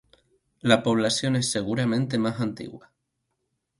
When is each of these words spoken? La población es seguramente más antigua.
La 0.61 0.81
población 0.81 1.35
es 1.35 1.51
seguramente 1.51 2.17
más 2.17 2.41
antigua. 2.41 2.91